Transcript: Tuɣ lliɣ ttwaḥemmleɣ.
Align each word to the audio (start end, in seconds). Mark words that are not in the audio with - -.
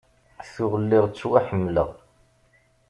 Tuɣ 0.53 0.73
lliɣ 0.83 1.05
ttwaḥemmleɣ. 1.07 1.89